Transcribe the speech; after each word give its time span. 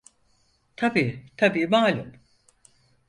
Tabii, 0.75 1.25
tabii, 1.37 1.65
malum... 1.67 2.11